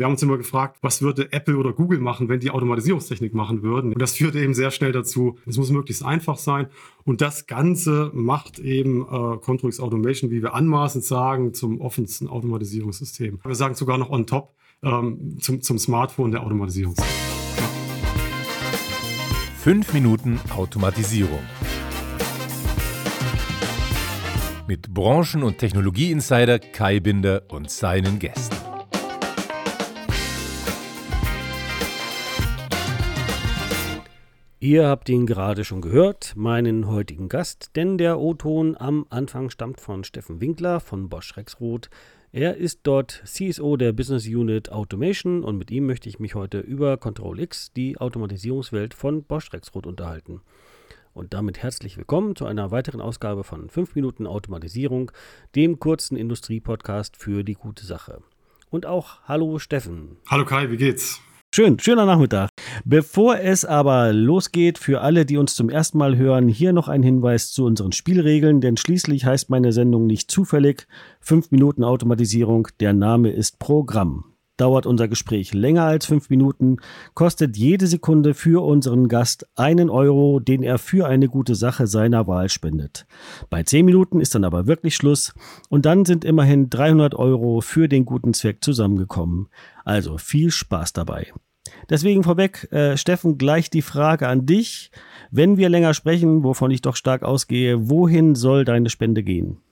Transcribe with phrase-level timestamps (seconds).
[0.00, 3.62] Wir haben uns immer gefragt, was würde Apple oder Google machen, wenn die Automatisierungstechnik machen
[3.62, 3.92] würden.
[3.92, 6.68] Und das führt eben sehr schnell dazu, es muss möglichst einfach sein.
[7.04, 13.40] Und das Ganze macht eben äh, Control Automation, wie wir anmaßend sagen, zum offensten Automatisierungssystem.
[13.44, 16.94] Wir sagen sogar noch on top ähm, zum, zum Smartphone der Automatisierung.
[19.58, 21.40] Fünf Minuten Automatisierung.
[24.66, 28.69] Mit Branchen- und Technologieinsider Kai Binder und seinen Gästen.
[34.62, 39.80] Ihr habt ihn gerade schon gehört, meinen heutigen Gast, denn der O-Ton am Anfang stammt
[39.80, 41.88] von Steffen Winkler von Bosch Rexroth.
[42.30, 46.60] Er ist dort CSO der Business Unit Automation und mit ihm möchte ich mich heute
[46.60, 50.42] über Control X, die Automatisierungswelt von Bosch Rexroth, unterhalten.
[51.14, 55.10] Und damit herzlich willkommen zu einer weiteren Ausgabe von 5 Minuten Automatisierung,
[55.56, 58.20] dem kurzen Industriepodcast für die gute Sache.
[58.68, 60.18] Und auch Hallo Steffen.
[60.28, 61.22] Hallo Kai, wie geht's?
[61.52, 62.50] Schön, schöner Nachmittag.
[62.84, 67.02] Bevor es aber losgeht, für alle, die uns zum ersten Mal hören, hier noch ein
[67.02, 70.86] Hinweis zu unseren Spielregeln, denn schließlich heißt meine Sendung nicht zufällig
[71.18, 74.29] 5 Minuten Automatisierung, der Name ist Programm.
[74.60, 76.76] Dauert unser Gespräch länger als fünf Minuten,
[77.14, 82.26] kostet jede Sekunde für unseren Gast einen Euro, den er für eine gute Sache seiner
[82.26, 83.06] Wahl spendet.
[83.48, 85.32] Bei zehn Minuten ist dann aber wirklich Schluss
[85.70, 89.48] und dann sind immerhin 300 Euro für den guten Zweck zusammengekommen.
[89.86, 91.32] Also viel Spaß dabei.
[91.88, 94.90] Deswegen vorweg, äh, Steffen, gleich die Frage an dich.
[95.30, 99.62] Wenn wir länger sprechen, wovon ich doch stark ausgehe, wohin soll deine Spende gehen?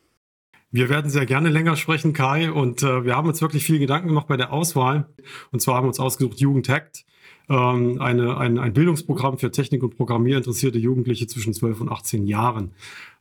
[0.71, 4.09] Wir werden sehr gerne länger sprechen, Kai, und äh, wir haben uns wirklich viel Gedanken
[4.09, 5.09] gemacht bei der Auswahl.
[5.51, 7.07] Und zwar haben wir uns ausgesucht Jugendhackt,
[7.49, 12.73] ähm, eine, ein, ein Bildungsprogramm für Technik- und Programmierinteressierte Jugendliche zwischen 12 und 18 Jahren.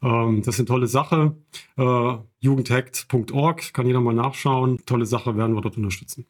[0.01, 1.37] Ähm, das ist eine tolle Sache.
[1.77, 4.79] Äh, Jugendhackt.org, kann jeder mal nachschauen.
[4.85, 6.25] Tolle Sache, werden wir dort unterstützen.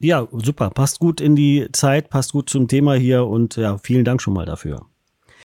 [0.00, 0.70] Ja, super.
[0.70, 4.34] Passt gut in die Zeit, passt gut zum Thema hier und ja, vielen Dank schon
[4.34, 4.86] mal dafür.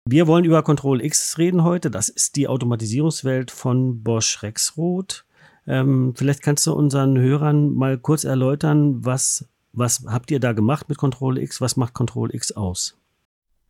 [0.05, 1.89] Wir wollen über Control X reden heute.
[1.89, 5.25] Das ist die Automatisierungswelt von Bosch Rexroth.
[5.65, 10.89] Ähm, vielleicht kannst du unseren Hörern mal kurz erläutern, was, was habt ihr da gemacht
[10.89, 11.61] mit Control X?
[11.61, 12.97] Was macht Control X aus?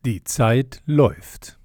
[0.04, 1.56] Die Zeit läuft.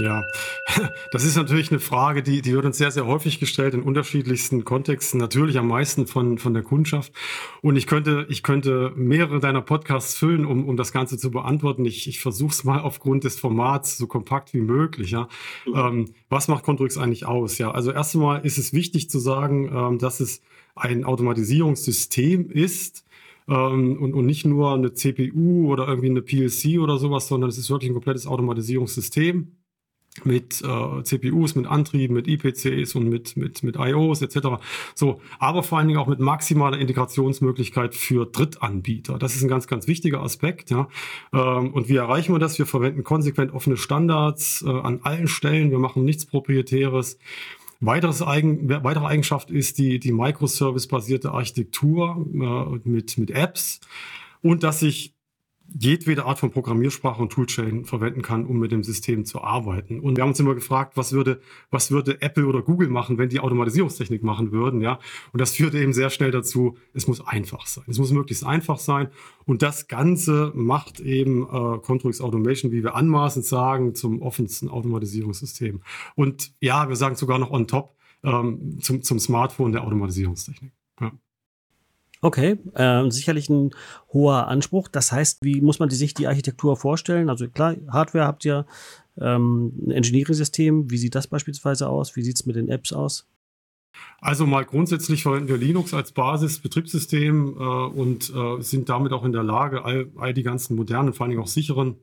[0.00, 0.26] Ja,
[1.12, 4.64] das ist natürlich eine Frage, die, die wird uns sehr, sehr häufig gestellt in unterschiedlichsten
[4.64, 7.12] Kontexten, natürlich am meisten von, von der Kundschaft.
[7.60, 11.84] Und ich könnte, ich könnte mehrere deiner Podcasts füllen, um, um das Ganze zu beantworten.
[11.84, 15.10] Ich, ich versuche es mal aufgrund des Formats so kompakt wie möglich.
[15.10, 15.28] Ja.
[15.66, 15.74] Mhm.
[15.76, 17.58] Ähm, was macht Contrix eigentlich aus?
[17.58, 20.40] Ja, also erst einmal ist es wichtig zu sagen, ähm, dass es
[20.74, 23.04] ein Automatisierungssystem ist,
[23.48, 27.58] ähm, und, und nicht nur eine CPU oder irgendwie eine PLC oder sowas, sondern es
[27.58, 29.48] ist wirklich ein komplettes Automatisierungssystem
[30.24, 34.60] mit äh, CPUs, mit Antrieben, mit IPCs und mit, mit, mit IOs etc.
[34.94, 39.18] So, aber vor allen Dingen auch mit maximaler Integrationsmöglichkeit für Drittanbieter.
[39.18, 40.70] Das ist ein ganz, ganz wichtiger Aspekt.
[40.70, 40.88] Ja.
[41.32, 42.58] Ähm, und wie erreichen wir das?
[42.58, 45.70] Wir verwenden konsequent offene Standards äh, an allen Stellen.
[45.70, 47.18] Wir machen nichts Proprietäres.
[47.82, 53.80] Weiteres Eigen, weitere Eigenschaft ist die, die Microservice-basierte Architektur äh, mit, mit Apps
[54.42, 55.14] und dass ich
[55.78, 60.00] jedwede Art von Programmiersprache und Toolchain verwenden kann, um mit dem System zu arbeiten.
[60.00, 63.28] Und wir haben uns immer gefragt, was würde, was würde Apple oder Google machen, wenn
[63.28, 64.98] die Automatisierungstechnik machen würden, ja?
[65.32, 67.84] Und das führte eben sehr schnell dazu, es muss einfach sein.
[67.86, 69.08] Es muss möglichst einfach sein.
[69.44, 75.82] Und das Ganze macht eben äh, Contrix Automation, wie wir anmaßend sagen, zum offensten Automatisierungssystem.
[76.16, 80.72] Und ja, wir sagen sogar noch on top ähm, zum, zum Smartphone der Automatisierungstechnik.
[82.22, 83.70] Okay, äh, sicherlich ein
[84.12, 84.88] hoher Anspruch.
[84.88, 87.30] Das heißt, wie muss man sich die Architektur vorstellen?
[87.30, 88.66] Also klar, Hardware habt ihr,
[89.18, 90.90] ähm, ein Engineering-System.
[90.90, 92.16] Wie sieht das beispielsweise aus?
[92.16, 93.26] Wie sieht es mit den Apps aus?
[94.20, 99.32] Also mal grundsätzlich verwenden wir Linux als Basis-Betriebssystem äh, und äh, sind damit auch in
[99.32, 101.96] der Lage, all, all die ganzen modernen, vor allen Dingen auch sicheren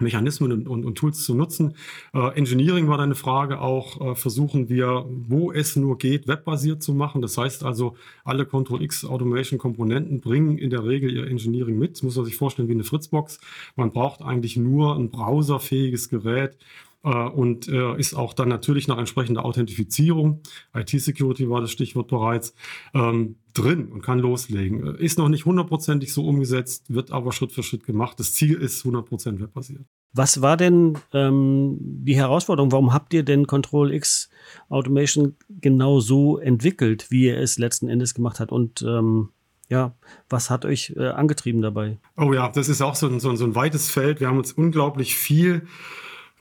[0.00, 1.74] Mechanismen und, und, und, Tools zu nutzen.
[2.14, 6.94] Äh, Engineering war deine Frage auch, äh, versuchen wir, wo es nur geht, webbasiert zu
[6.94, 7.22] machen.
[7.22, 11.96] Das heißt also, alle Control-X Automation-Komponenten bringen in der Regel ihr Engineering mit.
[11.96, 13.40] Das muss man sich vorstellen wie eine Fritzbox.
[13.76, 16.56] Man braucht eigentlich nur ein browserfähiges Gerät,
[17.04, 20.42] äh, und äh, ist auch dann natürlich nach entsprechender Authentifizierung,
[20.74, 22.54] IT-Security war das Stichwort bereits,
[22.94, 24.96] ähm, drin und kann loslegen.
[24.96, 28.18] Ist noch nicht hundertprozentig so umgesetzt, wird aber Schritt für Schritt gemacht.
[28.20, 29.86] Das Ziel ist 100% webbasiert.
[30.12, 32.72] Was war denn ähm, die Herausforderung?
[32.72, 34.30] Warum habt ihr denn Control X
[34.68, 38.50] Automation genau so entwickelt, wie ihr es letzten Endes gemacht habt?
[38.50, 39.28] Und ähm,
[39.68, 39.94] ja,
[40.30, 41.98] was hat euch äh, angetrieben dabei?
[42.16, 44.20] Oh ja, das ist auch so ein, so, ein, so ein weites Feld.
[44.20, 45.66] Wir haben uns unglaublich viel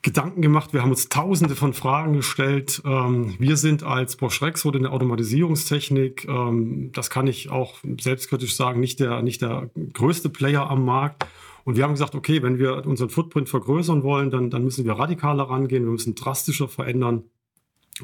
[0.02, 2.82] Gedanken gemacht, wir haben uns tausende von Fragen gestellt.
[2.86, 8.56] Ähm, wir sind als Bosch Rexroth in der Automatisierungstechnik, ähm, das kann ich auch selbstkritisch
[8.56, 11.26] sagen, nicht der, nicht der größte Player am Markt.
[11.68, 14.94] Und wir haben gesagt, okay, wenn wir unseren Footprint vergrößern wollen, dann, dann müssen wir
[14.94, 17.26] radikaler rangehen, wir müssen drastischer verändern.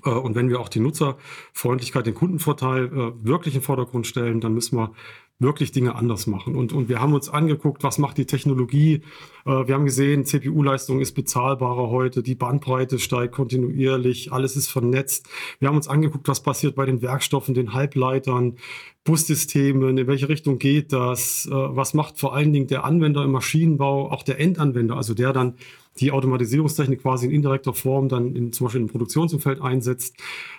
[0.04, 4.42] Äh, und wenn wir auch die Nutzerfreundlichkeit, den Kundenvorteil äh, wirklich in den Vordergrund stellen,
[4.42, 4.92] dann müssen wir
[5.40, 6.56] wirklich Dinge anders machen.
[6.56, 9.02] Und, und wir haben uns angeguckt, was macht die Technologie.
[9.46, 15.28] Äh, wir haben gesehen, CPU-Leistung ist bezahlbarer heute, die Bandbreite steigt kontinuierlich, alles ist vernetzt.
[15.60, 18.58] Wir haben uns angeguckt, was passiert bei den Werkstoffen, den Halbleitern,
[19.04, 23.32] Bussystemen, in welche Richtung geht das, äh, was macht vor allen Dingen der Anwender im
[23.32, 25.56] Maschinenbau, auch der Endanwender, also der dann
[26.00, 30.16] die Automatisierungstechnik quasi in indirekter Form dann in, zum Beispiel im Produktionsumfeld einsetzt.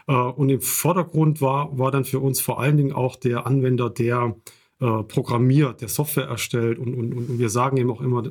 [0.07, 3.89] Äh, und im Vordergrund war, war dann für uns vor allen Dingen auch der Anwender,
[3.89, 4.37] der
[5.09, 8.25] programmiert, der Software erstellt und, und, und wir sagen eben auch immer,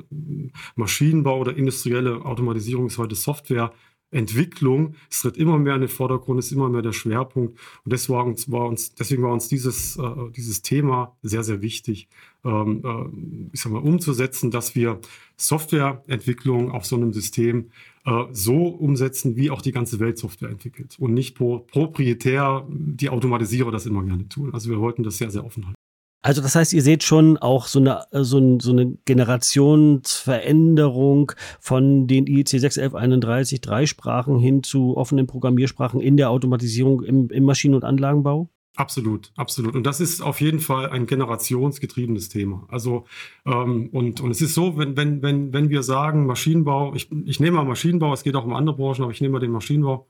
[0.76, 3.72] Maschinenbau oder industrielle Automatisierung ist heute Software.
[4.14, 7.58] Entwicklung, es tritt immer mehr in den Vordergrund, ist immer mehr der Schwerpunkt.
[7.84, 12.08] Und uns, war uns, deswegen war uns dieses, äh, dieses Thema sehr, sehr wichtig,
[12.44, 15.00] ähm, äh, ich sag mal, umzusetzen, dass wir
[15.36, 17.70] Softwareentwicklung auf so einem System
[18.06, 23.10] äh, so umsetzen, wie auch die ganze Welt Software entwickelt und nicht pro, proprietär die
[23.10, 24.54] Automatisierer das immer gerne tun.
[24.54, 25.83] Also wir wollten das sehr, sehr offen halten.
[26.24, 32.06] Also das heißt, ihr seht schon auch so eine, so, ein, so eine Generationsveränderung von
[32.06, 37.74] den IEC 61131 drei Sprachen hin zu offenen Programmiersprachen in der Automatisierung im, im Maschinen-
[37.74, 38.48] und Anlagenbau?
[38.74, 39.74] Absolut, absolut.
[39.74, 42.66] Und das ist auf jeden Fall ein generationsgetriebenes Thema.
[42.70, 43.04] Also
[43.44, 47.38] ähm, und, und es ist so, wenn, wenn, wenn, wenn wir sagen Maschinenbau, ich, ich
[47.38, 50.08] nehme mal Maschinenbau, es geht auch um andere Branchen, aber ich nehme mal den Maschinenbau,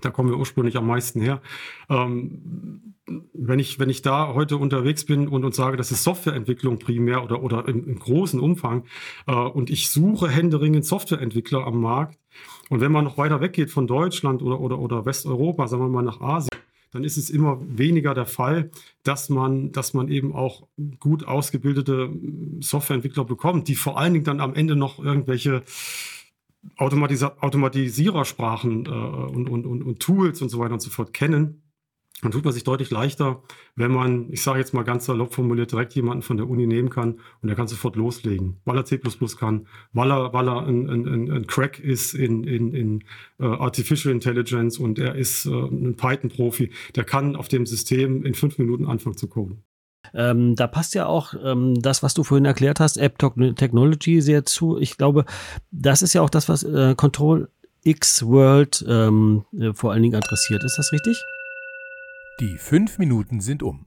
[0.00, 1.40] da kommen wir ursprünglich am meisten her.
[1.88, 2.94] Ähm,
[3.32, 7.24] wenn ich, wenn ich da heute unterwegs bin und, und sage, das ist Softwareentwicklung primär
[7.24, 8.84] oder, oder im, im großen Umfang
[9.26, 12.18] äh, und ich suche händeringend Softwareentwickler am Markt
[12.68, 16.02] und wenn man noch weiter weggeht von Deutschland oder, oder, oder Westeuropa, sagen wir mal
[16.02, 16.50] nach Asien,
[16.92, 18.70] dann ist es immer weniger der Fall,
[19.04, 20.66] dass man, dass man eben auch
[20.98, 22.10] gut ausgebildete
[22.60, 25.62] Softwareentwickler bekommt, die vor allen Dingen dann am Ende noch irgendwelche
[26.76, 31.62] Automatisa Automatisierersprachen äh, und, und, und, und Tools und so weiter und so fort kennen
[32.22, 33.42] dann tut man sich deutlich leichter,
[33.76, 36.90] wenn man, ich sage jetzt mal ganz salopp formuliert, direkt jemanden von der Uni nehmen
[36.90, 39.00] kann und der kann sofort loslegen, weil er C
[39.38, 43.04] kann, weil er, weil er ein, ein, ein Crack ist in, in, in
[43.40, 48.34] uh, Artificial Intelligence und er ist uh, ein Python-Profi, der kann auf dem System in
[48.34, 49.64] fünf Minuten anfangen zu coden.
[50.14, 54.44] Ähm, da passt ja auch ähm, das, was du vorhin erklärt hast, App Technology sehr
[54.44, 54.78] zu.
[54.78, 55.24] Ich glaube,
[55.70, 57.48] das ist ja auch das, was äh, Control
[57.84, 60.64] X World ähm, äh, vor allen Dingen adressiert.
[60.64, 61.22] Ist das richtig?
[62.40, 63.86] Die fünf Minuten sind um.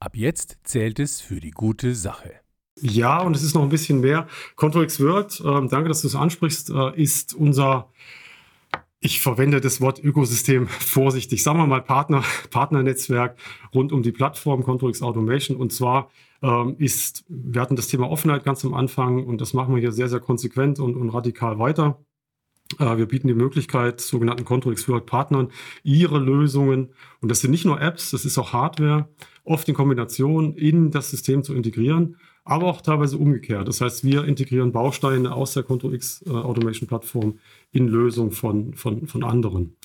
[0.00, 2.32] Ab jetzt zählt es für die gute Sache.
[2.80, 4.26] Ja, und es ist noch ein bisschen mehr.
[4.56, 7.90] ControlX Word, äh, danke, dass du es ansprichst, äh, ist unser,
[9.02, 13.36] ich verwende das Wort Ökosystem vorsichtig, sagen wir mal Partner, Partnernetzwerk
[13.74, 15.56] rund um die Plattform ControlX Automation.
[15.56, 16.10] Und zwar
[16.40, 19.92] ähm, ist, wir hatten das Thema Offenheit ganz am Anfang und das machen wir hier
[19.92, 21.98] sehr, sehr konsequent und, und radikal weiter.
[22.78, 25.50] Äh, wir bieten die Möglichkeit, sogenannten Control World Partnern
[25.82, 26.90] ihre Lösungen,
[27.20, 29.08] und das sind nicht nur Apps, das ist auch Hardware,
[29.44, 33.68] oft in Kombination in das System zu integrieren, aber auch teilweise umgekehrt.
[33.68, 37.38] Das heißt, wir integrieren Bausteine aus der Control X äh, Automation Plattform
[37.70, 39.76] in Lösungen von, von, von anderen.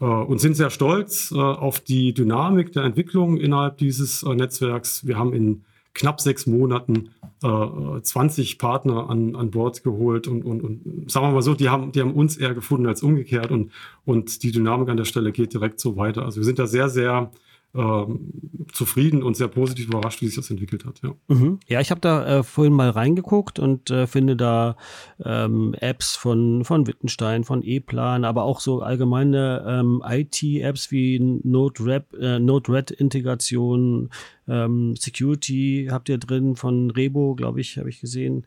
[0.00, 5.06] Äh, und sind sehr stolz auf die Dynamik der Entwicklung innerhalb dieses Netzwerks.
[5.06, 5.64] Wir haben in
[5.94, 7.10] knapp sechs Monaten
[7.42, 11.68] äh, 20 Partner an, an Bord geholt und, und, und sagen wir mal so, die
[11.68, 13.72] haben, die haben uns eher gefunden als umgekehrt und,
[14.04, 16.24] und die Dynamik an der Stelle geht direkt so weiter.
[16.24, 17.30] Also wir sind da sehr, sehr
[17.74, 21.00] ähm, zufrieden und sehr positiv überrascht, wie sich das entwickelt hat.
[21.02, 21.58] Ja, mhm.
[21.68, 24.76] ja ich habe da äh, vorhin mal reingeguckt und äh, finde da
[25.24, 32.14] ähm, Apps von, von Wittenstein, von E-Plan, aber auch so allgemeine ähm, IT-Apps wie Node-RED
[32.20, 34.10] äh, Node Integration,
[34.48, 38.46] ähm, Security habt ihr drin von Rebo, glaube ich, habe ich gesehen.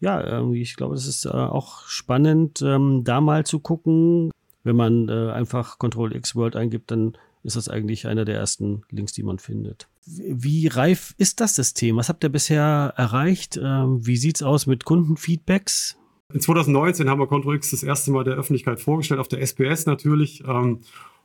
[0.00, 4.30] Ja, irgendwie, ich glaube, das ist äh, auch spannend, ähm, da mal zu gucken.
[4.64, 8.82] Wenn man äh, einfach Control X World eingibt, dann ist das eigentlich einer der ersten
[8.90, 9.88] Links, die man findet.
[10.06, 11.96] Wie reif ist das System?
[11.96, 13.58] Was habt ihr bisher erreicht?
[13.62, 15.96] Ähm, wie sieht es aus mit Kundenfeedbacks?
[16.32, 19.86] In 2019 haben wir Control X das erste Mal der Öffentlichkeit vorgestellt, auf der SPS
[19.86, 20.42] natürlich.
[20.46, 20.80] Ähm,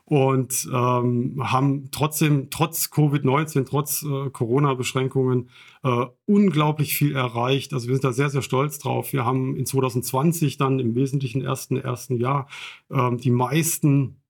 [0.06, 5.50] und ähm, haben trotzdem, trotz Covid-19, trotz äh, Corona-Beschränkungen,
[5.84, 7.74] äh, unglaublich viel erreicht.
[7.74, 9.14] Also wir sind da sehr, sehr stolz drauf.
[9.14, 12.48] Wir haben in 2020 dann im Wesentlichen ersten, ersten Jahr
[12.90, 14.23] die meisten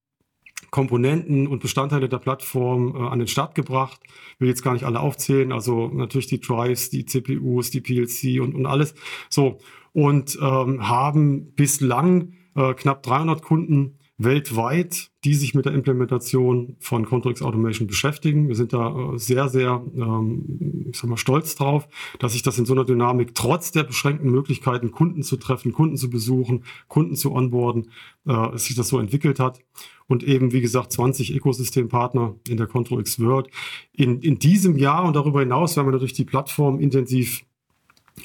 [0.74, 4.02] Komponenten und Bestandteile der Plattform äh, an den Start gebracht.
[4.40, 8.56] Will jetzt gar nicht alle aufzählen, also natürlich die Drives, die CPUs, die PLC und,
[8.56, 8.96] und alles.
[9.30, 9.60] So,
[9.92, 17.06] und ähm, haben bislang äh, knapp 300 Kunden weltweit, die sich mit der Implementation von
[17.06, 18.48] Contrix Automation beschäftigen.
[18.48, 21.88] Wir sind da äh, sehr, sehr, ähm, ich sag mal, stolz drauf,
[22.18, 25.98] dass sich das in so einer Dynamik trotz der beschränkten Möglichkeiten, Kunden zu treffen, Kunden
[25.98, 27.92] zu besuchen, Kunden zu onboarden,
[28.26, 29.60] äh, sich das so entwickelt hat.
[30.08, 33.48] Und eben, wie gesagt, 20 Ökosystempartner in der ControlX World.
[33.94, 37.44] In, in diesem Jahr und darüber hinaus werden wir natürlich die Plattform intensiv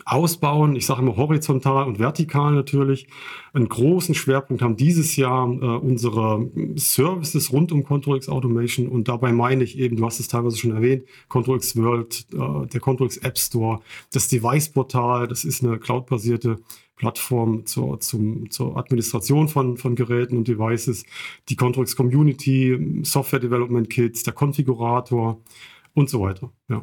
[0.05, 0.77] ausbauen.
[0.77, 3.07] Ich sage immer horizontal und vertikal natürlich.
[3.53, 9.33] Einen großen Schwerpunkt haben dieses Jahr äh, unsere Services rund um ControlX Automation und dabei
[9.33, 13.39] meine ich eben, du hast es teilweise schon erwähnt, ControlX World, äh, der ControlX App
[13.39, 13.81] Store,
[14.13, 16.59] das Device-Portal, das ist eine cloud-basierte
[16.99, 21.05] Plattform zur, zum, zur Administration von, von Geräten und Devices,
[21.49, 25.41] die ControlX Community, Software Development Kits, der Konfigurator
[25.95, 26.53] und so weiter.
[26.69, 26.83] Ja.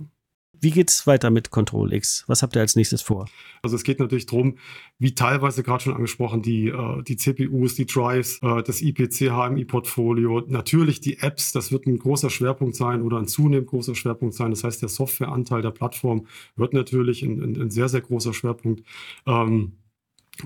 [0.62, 2.24] Wie geht es weiter mit Control X?
[2.28, 3.28] Was habt ihr als nächstes vor?
[3.62, 4.58] Also es geht natürlich darum,
[5.00, 10.44] wie teilweise gerade schon angesprochen, die, äh, die CPUs, die Drives, äh, das IPC HMI-Portfolio,
[10.48, 14.52] natürlich die Apps, das wird ein großer Schwerpunkt sein oder ein zunehmend großer Schwerpunkt sein.
[14.52, 18.84] Das heißt, der Softwareanteil der Plattform wird natürlich ein, ein, ein sehr, sehr großer Schwerpunkt.
[19.26, 19.74] Ähm,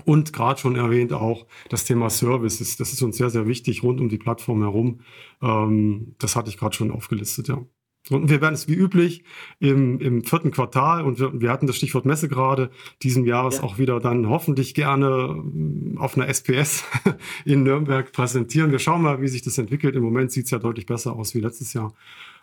[0.04, 2.76] und gerade schon erwähnt auch das Thema Services.
[2.76, 5.00] Das ist uns sehr, sehr wichtig rund um die Plattform herum.
[5.42, 7.64] Ähm, das hatte ich gerade schon aufgelistet, ja.
[8.08, 9.24] Und wir werden es wie üblich
[9.58, 12.70] im, im vierten Quartal, und wir, wir hatten das Stichwort Messe gerade,
[13.02, 13.62] diesen Jahres ja.
[13.62, 16.84] auch wieder dann hoffentlich gerne äh, auf einer SPS
[17.44, 18.72] in Nürnberg präsentieren.
[18.72, 19.96] Wir schauen mal, wie sich das entwickelt.
[19.96, 21.92] Im Moment sieht es ja deutlich besser aus wie letztes Jahr.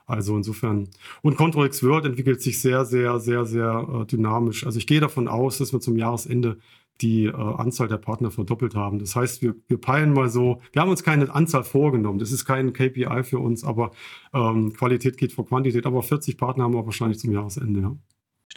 [0.05, 0.87] Also insofern.
[1.21, 4.65] Und ControlX World entwickelt sich sehr, sehr, sehr, sehr äh, dynamisch.
[4.65, 6.59] Also ich gehe davon aus, dass wir zum Jahresende
[7.01, 8.99] die äh, Anzahl der Partner verdoppelt haben.
[8.99, 12.45] Das heißt, wir, wir peilen mal so, wir haben uns keine Anzahl vorgenommen, das ist
[12.45, 13.91] kein KPI für uns, aber
[14.33, 15.85] ähm, Qualität geht vor Quantität.
[15.85, 17.95] Aber 40 Partner haben wir wahrscheinlich zum Jahresende, ja.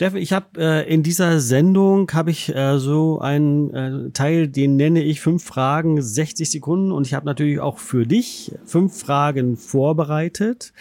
[0.00, 4.76] Steffen, ich habe äh, in dieser Sendung habe ich äh, so einen äh, Teil, den
[4.76, 9.58] nenne ich fünf Fragen, 60 Sekunden und ich habe natürlich auch für dich fünf Fragen
[9.58, 10.72] vorbereitet.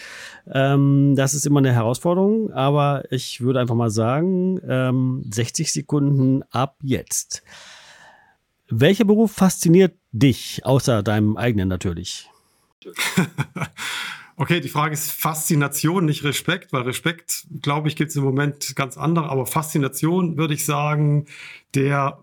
[0.49, 6.43] Ähm, das ist immer eine Herausforderung, aber ich würde einfach mal sagen, ähm, 60 Sekunden
[6.51, 7.43] ab jetzt.
[8.69, 12.29] Welcher Beruf fasziniert dich, außer deinem eigenen natürlich?
[14.41, 18.73] Okay, die Frage ist Faszination, nicht Respekt, weil Respekt, glaube ich, gibt es im Moment
[18.77, 21.25] ganz andere, aber Faszination würde ich sagen,
[21.75, 22.19] der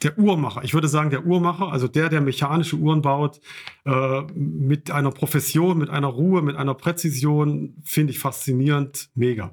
[0.00, 3.40] der Uhrmacher, ich würde sagen der Uhrmacher, also der, der mechanische Uhren baut,
[3.84, 9.52] äh, mit einer Profession, mit einer Ruhe, mit einer Präzision, finde ich faszinierend, mega.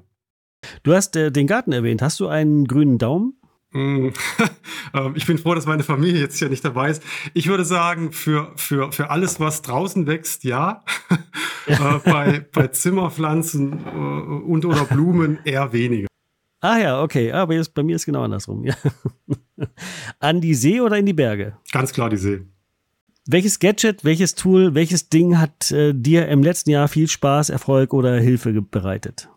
[0.84, 2.00] Du hast äh, den Garten erwähnt.
[2.00, 3.34] Hast du einen grünen Daumen?
[3.72, 4.10] Mm.
[4.94, 7.02] Ähm, ich bin froh, dass meine Familie jetzt hier nicht dabei ist.
[7.34, 10.82] Ich würde sagen, für, für, für alles, was draußen wächst, ja.
[11.68, 16.08] Äh, bei, bei Zimmerpflanzen äh, und oder Blumen eher weniger.
[16.60, 17.32] Ah ja, okay.
[17.32, 18.64] Aber jetzt, bei mir ist genau andersrum.
[18.64, 18.74] Ja.
[20.18, 21.56] An die See oder in die Berge?
[21.72, 22.40] Ganz klar die See.
[23.26, 27.92] Welches Gadget, welches Tool, welches Ding hat äh, dir im letzten Jahr viel Spaß, Erfolg
[27.92, 29.28] oder Hilfe bereitet?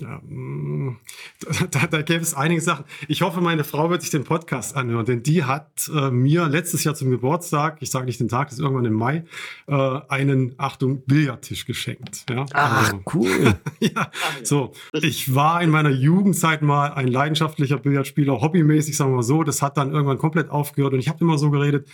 [0.00, 0.96] Ja, mm,
[1.70, 2.84] da, da gäbe es einige Sachen.
[3.08, 6.84] Ich hoffe, meine Frau wird sich den Podcast anhören, denn die hat äh, mir letztes
[6.84, 9.24] Jahr zum Geburtstag, ich sage nicht den Tag, das ist irgendwann im Mai,
[9.66, 12.26] äh, einen, Achtung, Billardtisch geschenkt.
[12.30, 12.46] Ja?
[12.52, 13.56] Ach, also, cool.
[13.80, 14.10] ja,
[14.44, 14.72] so.
[14.92, 19.42] Ich war in meiner Jugendzeit mal ein leidenschaftlicher Billardspieler, hobbymäßig, sagen wir mal so.
[19.42, 21.88] Das hat dann irgendwann komplett aufgehört und ich habe immer so geredet,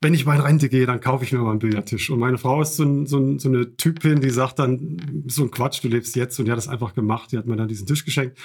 [0.00, 2.10] wenn ich mal in Rente gehe, dann kaufe ich mir mal einen Billardtisch.
[2.10, 5.42] Und meine Frau ist so, ein, so, ein, so, eine Typin, die sagt dann, so
[5.42, 6.38] ein Quatsch, du lebst jetzt.
[6.38, 7.32] Und die hat das einfach gemacht.
[7.32, 8.38] Die hat mir dann diesen Tisch geschenkt.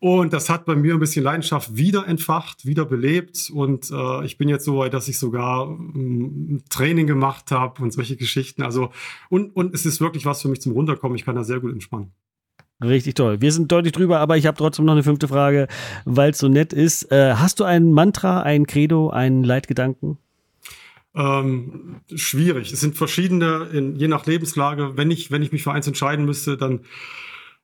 [0.00, 3.50] Und das hat bei mir ein bisschen Leidenschaft wieder entfacht, wieder belebt.
[3.52, 7.92] Und äh, ich bin jetzt so weit, dass ich sogar ähm, Training gemacht habe und
[7.92, 8.62] solche Geschichten.
[8.62, 8.90] Also,
[9.28, 11.16] und, und es ist wirklich was für mich zum Runterkommen.
[11.16, 12.12] Ich kann da sehr gut entspannen.
[12.82, 13.40] Richtig toll.
[13.40, 15.66] Wir sind deutlich drüber, aber ich habe trotzdem noch eine fünfte Frage,
[16.04, 17.10] weil es so nett ist.
[17.10, 20.18] Äh, hast du ein Mantra, ein Credo, einen Leitgedanken?
[21.14, 22.72] Ähm, schwierig.
[22.72, 24.96] Es sind verschiedene, in, je nach Lebenslage.
[24.96, 26.80] Wenn ich, wenn ich mich für eins entscheiden müsste, dann,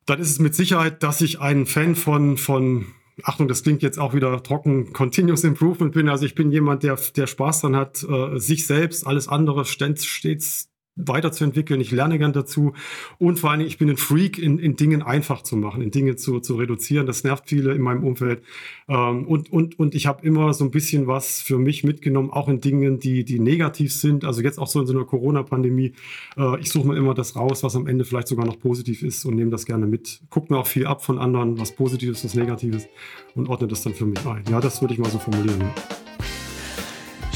[0.07, 2.87] dann ist es mit Sicherheit, dass ich ein Fan von, von
[3.23, 6.09] Achtung, das klingt jetzt auch wieder trocken, Continuous Improvement bin.
[6.09, 10.05] Also ich bin jemand, der, der Spaß dran hat, äh, sich selbst, alles andere stets,
[10.05, 11.81] stets weiterzuentwickeln.
[11.81, 12.73] Ich lerne gern dazu.
[13.19, 15.91] Und vor allen Dingen, ich bin ein Freak, in, in Dingen einfach zu machen, in
[15.91, 17.07] Dinge zu, zu reduzieren.
[17.07, 18.43] Das nervt viele in meinem Umfeld.
[18.89, 22.49] Ähm, und, und, und ich habe immer so ein bisschen was für mich mitgenommen, auch
[22.49, 24.25] in Dingen, die, die negativ sind.
[24.25, 25.95] Also jetzt auch so in so einer Corona-Pandemie.
[26.37, 29.25] Äh, ich suche mir immer das raus, was am Ende vielleicht sogar noch positiv ist
[29.25, 30.21] und nehme das gerne mit.
[30.31, 32.87] Guck mir auch viel ab von anderen, was Positives, was Negatives
[33.35, 34.45] und ordne das dann für mich ein.
[34.51, 35.65] Ja, das würde ich mal so formulieren.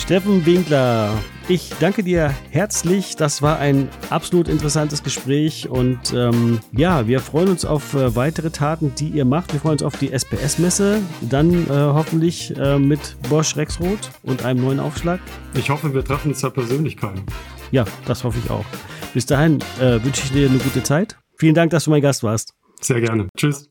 [0.08, 1.12] Steffen Winkler,
[1.50, 3.14] ich danke dir herzlich.
[3.16, 8.48] Das war ein absolut interessantes Gespräch und ähm, ja, wir freuen uns auf äh, weitere
[8.48, 9.52] Taten, die ihr macht.
[9.52, 14.62] Wir freuen uns auf die SPS-Messe, dann äh, hoffentlich äh, mit Bosch Rexroth und einem
[14.62, 15.20] neuen Aufschlag.
[15.52, 17.26] Ich hoffe, wir treffen uns da Persönlichkeiten.
[17.70, 18.64] Ja, das hoffe ich auch.
[19.12, 21.18] Bis dahin äh, wünsche ich dir eine gute Zeit.
[21.36, 22.54] Vielen Dank, dass du mein Gast warst.
[22.80, 23.28] Sehr gerne.
[23.36, 23.68] Tschüss.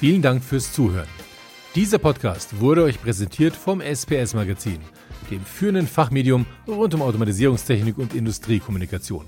[0.00, 1.08] Vielen Dank fürs Zuhören.
[1.74, 4.78] Dieser Podcast wurde euch präsentiert vom SPS Magazin,
[5.30, 9.24] dem führenden Fachmedium rund um Automatisierungstechnik und Industriekommunikation.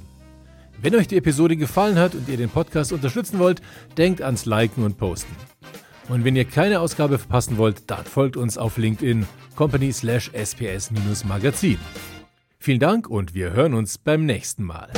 [0.81, 3.63] Wenn euch die Episode gefallen hat und ihr den Podcast unterstützen wollt,
[3.97, 5.35] denkt ans Liken und Posten.
[6.09, 9.27] Und wenn ihr keine Ausgabe verpassen wollt, dann folgt uns auf LinkedIn
[9.57, 11.79] company slash sps-magazin.
[12.59, 14.91] Vielen Dank und wir hören uns beim nächsten Mal.